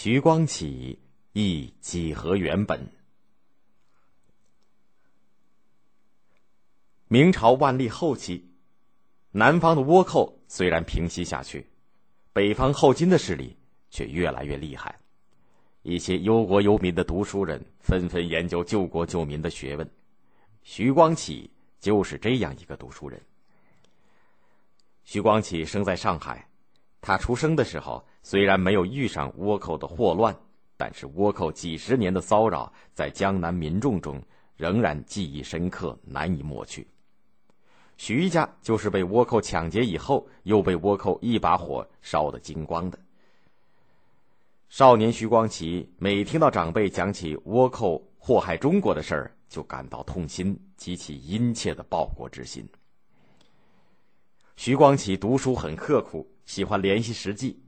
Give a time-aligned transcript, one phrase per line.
[0.00, 0.96] 徐光启
[1.32, 2.88] 忆几何原本。
[7.08, 8.48] 明朝万历后期，
[9.32, 11.66] 南方的倭寇虽然平息下去，
[12.32, 13.56] 北方后金的势力
[13.90, 15.00] 却越来越厉害。
[15.82, 19.90] 一些忧国忧民的读书人纷纷研究救国救民的学问，
[20.62, 23.20] 徐光启就是这样一个读书人。
[25.02, 26.48] 徐光启生在上海，
[27.00, 30.38] 他出生的时候虽然没有遇上倭寇的祸乱，
[30.76, 34.22] 但是倭寇几十年的骚扰在江南民众中
[34.54, 36.86] 仍然记忆深刻，难以抹去。
[37.96, 42.98] 徐家就是被倭寇抢劫以后，又被倭寇一把火烧得精光的。
[44.68, 52.68] 少年徐光启每听到长辈讲起倭寇祸害中国的事儿，就感到痛心，激起殷切的报国之心。
[54.56, 57.58] 徐光启读书很刻苦，喜欢联系实际，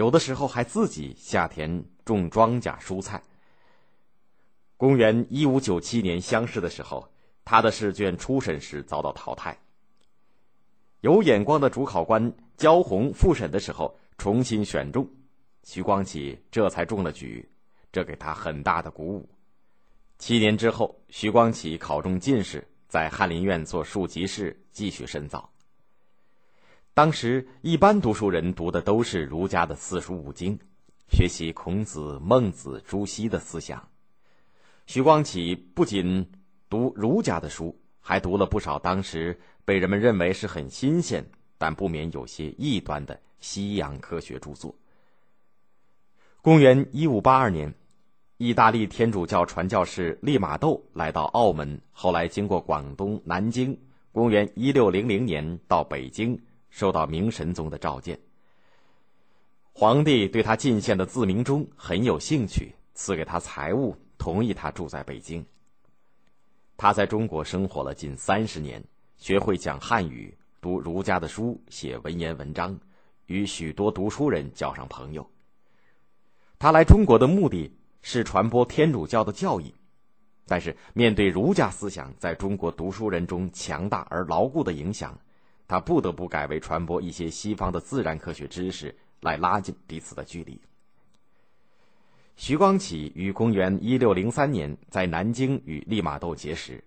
[0.00, 3.22] 有的时候还自己下田种庄稼、蔬菜。
[4.78, 7.06] 公元一五九七年乡试的时候，
[7.44, 9.54] 他的试卷初审时遭到淘汰。
[11.02, 15.06] 有眼光的主考官焦红复审的时候重新选中，
[15.64, 17.46] 徐光启这才中了举，
[17.92, 19.28] 这给他很大的鼓舞。
[20.16, 25.46] 七年之后，徐光启考中进士，在翰林院做庶吉士，继续深造。
[27.00, 30.58] 当时一般读书人读的都是儒家的四书五经，
[31.08, 33.88] 学习孔子、孟子、朱熹的思想。
[34.84, 36.30] 徐光启不仅
[36.68, 41.24] 读儒家的书，还读了不少当时被人们认为是很新鲜，
[41.56, 44.74] 但不免有些异端的西洋科学著作。
[46.42, 47.72] 公元一五八二年，
[48.36, 53.80] 意大利天主教传教士利玛窦来到澳门，后来经过广东南京。
[54.12, 56.38] 公元一六零零年到北京。
[56.70, 58.18] 受到明神宗的召见，
[59.72, 65.44] 皇帝对他进献的自明钟很有兴趣，赐给他财物，同意他住在北京。
[66.76, 68.82] 他在中国生活了近三十年，
[69.18, 72.78] 学会讲汉语，读儒家的书，写文言文章，
[73.26, 75.28] 与许多读书人交上朋友。
[76.58, 77.70] 他来中国的目的
[78.02, 79.74] 是传播天主教的教义，
[80.46, 85.18] 但是面对儒家思想在中国读书人中强大而牢固的影响。
[85.70, 90.60] 他不得不改为传播一些西方的自然科学知识，来拉近彼此的距离。
[92.34, 96.82] 徐光启于公元一六零三年在南京与利玛窦结识。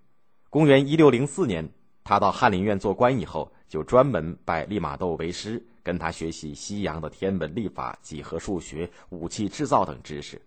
[0.49, 1.65] 公元一六零四年，
[2.03, 10.41] 他到翰林院做官以后，就专门拜利玛窦为师，跟他学习西洋的天文、历法、几何、数学、武器制造等知识。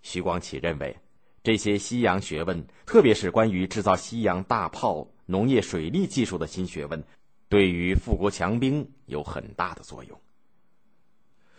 [0.00, 0.96] 徐光启认为，
[1.42, 5.06] 这些西洋学问，特别是关于制造西洋大炮。
[5.26, 7.02] 农业水利技术的新学问，
[7.48, 10.20] 对于富国强兵有很大的作用。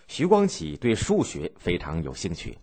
[0.08, 2.58] 徐光启对数学非常有兴趣，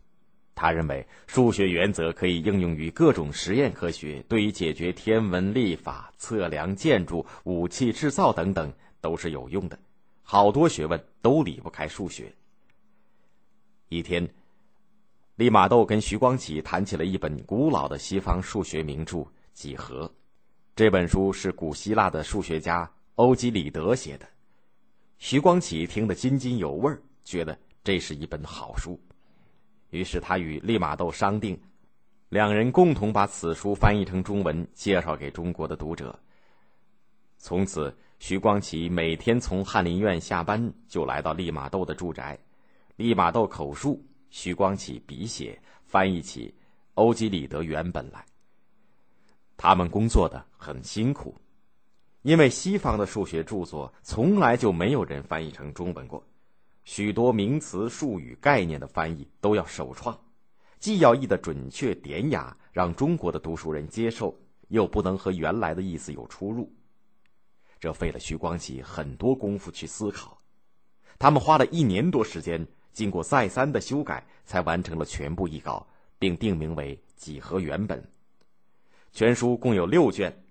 [0.54, 9.78] 他认为数学原则可以应用于各种实验科学，对于解决天文历法、测量建筑、武器制造等等都是有用的。
[10.22, 12.34] 好多学问都离不开数学。
[13.90, 14.26] 一天，
[15.36, 19.18] 利玛窦跟徐光启谈起了一本古老的西方数学名著
[19.52, 20.06] 《几何》。
[20.76, 24.26] 这本书是古希腊的数学家欧几里得写的，
[25.18, 29.00] 徐光启听得津津有味儿觉得这是一本好书，
[29.90, 31.56] 于是他与利玛窦商定，
[32.28, 36.18] 两人共同把此书翻译成中文，介绍给中国的读者。
[37.38, 42.36] 从此，徐光启每天从翰林院下班就来到利玛窦的住宅，
[42.96, 46.52] 利玛窦口述，徐光启笔写，翻译起
[46.94, 48.26] 欧几里得原本来。
[49.56, 51.34] 他们工作的很辛苦，
[52.22, 56.22] 因为西方的数学著作从来就没有人翻译成中文过，
[56.84, 60.18] 许多名词、术语、概念的翻译都要首创，
[60.78, 64.36] 既要译得准确典雅，让中国的读书人接受，
[64.68, 66.70] 又不能和原来的意思有出入。
[67.78, 70.36] 这费了徐光启很多功夫去思考，
[71.18, 75.86] 他们花了一年多时间，经过再三的修改，才完成了全部译稿，
[76.18, 78.00] 并定名为《几何原本》。
[79.14, 80.42] 全书共有六卷，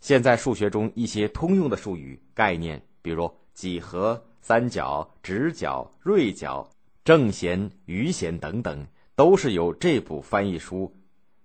[0.00, 6.68] 现在数学中一些通用的术语概念，比如几何、三角、直角、锐角、
[7.04, 8.84] 正弦、余弦等等，
[9.14, 10.92] 都是由这部翻译书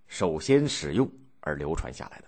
[0.07, 1.07] 首先使用
[1.42, 2.27] 而流传下来的。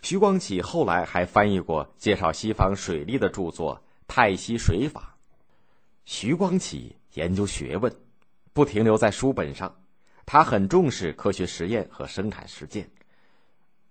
[0.00, 3.74] 徐光启后来还翻译过介绍西方水利的著作
[4.06, 5.16] 《太溪水法》。
[6.04, 7.92] 徐光启研究学问，
[8.52, 9.74] 不停留在书本上。
[10.30, 12.86] 他很重视科学实验和生产实践。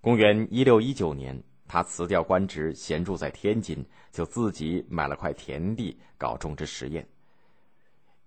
[0.02, 1.36] 公元一六一九年，
[1.68, 7.08] 他辞掉官职，闲住在天津，就自己买了块田地搞种植实验。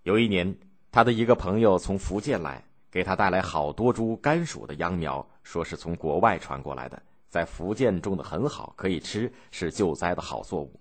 [0.02, 0.52] 有一年，
[0.90, 10.80] 他的一个朋友从福建来，给他带来好多株甘薯的秧苗，说是从国外传过来的，在福建种的很好，可以吃，是救灾的好作物。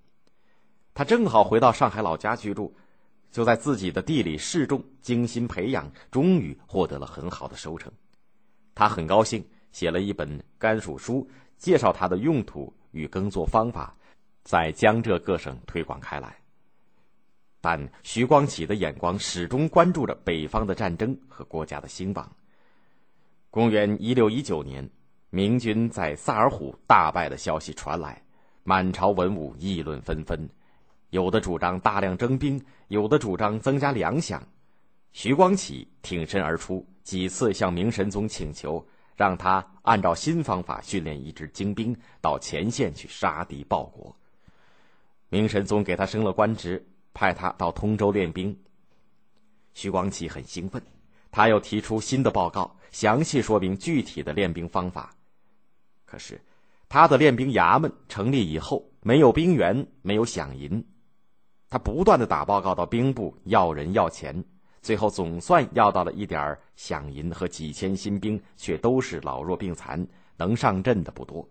[0.96, 2.76] 他正好回到上海老家居住，
[3.32, 7.92] 就在自己的地里试种，精心培养，终于获得了很好的收成。
[8.74, 13.96] 他很高兴，写了一本甘薯书，介绍它的用途与耕作方法，
[14.44, 16.36] 在江浙各省推广开来。
[17.62, 22.36] 但徐光启的眼光始终关注着北方的战争和国家的兴亡。
[23.52, 24.90] 公元一六一九年，
[25.30, 28.24] 明军在萨尔浒大败的消息传来，
[28.64, 30.50] 满朝文武议论纷纷，
[31.10, 34.40] 有的主张大量征兵，有的主张增加粮饷。
[35.12, 38.86] 徐光启挺身而出，几次向明神宗请求，
[39.16, 44.16] 让他按照新方法训练一支精兵到前线去杀敌报国。
[45.30, 46.86] 明神宗给他升了官职。
[47.12, 48.58] 派他到通州练兵。
[49.74, 50.82] 徐光启很兴奋，
[51.32, 55.14] 他又提出新的报告，详细说明具体的练兵方法。
[56.06, 56.40] 可是，
[56.88, 60.86] 他的练兵衙门成立以后，没有兵员，没有饷银。
[61.70, 64.44] 他不断的打报告到兵部要人要钱，
[64.82, 70.08] 最后总算要到了一点饷银和几千新兵，却都是老弱病残，
[70.38, 71.48] 能上阵的不多。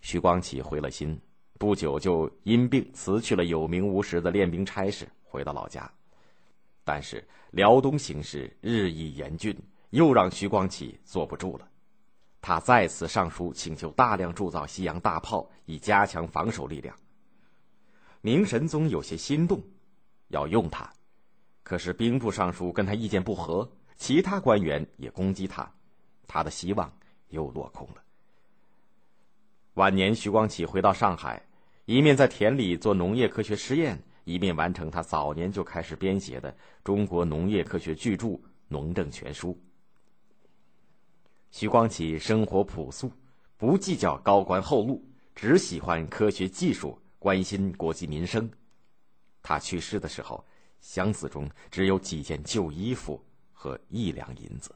[0.00, 1.18] 徐光启灰了心。
[1.56, 5.88] 不久就因病辞去了有名无实的练兵差事，回到老家。
[6.82, 9.56] 但是辽东形势日益严峻，
[9.90, 11.68] 又让徐光启坐不住了。
[12.42, 16.94] 他再次上书请求大量铸造西洋大炮，以加强防守力量。
[18.24, 19.62] 明神宗有些心动，
[20.28, 20.90] 要用他，
[21.62, 25.70] 可是兵部尚书跟他意见不合，其他官员也攻击他，
[26.26, 26.90] 他的希望
[27.28, 28.02] 又落空了。
[29.74, 31.46] 晚年，徐光启回到上海，
[31.84, 38.28] 一面在田里做农业科学实验，一面完成他早年就开始编写的中国农业科学巨著
[38.68, 39.52] 《农政全书》。
[41.50, 43.12] 徐光启生活朴素，
[43.58, 45.04] 不计较高官厚禄，
[45.34, 48.50] 只喜欢科学技术，关心国计民生。
[49.40, 50.44] 他去世的时候，
[50.78, 53.18] 箱子中只有几件旧衣服
[53.50, 54.74] 和一两银子。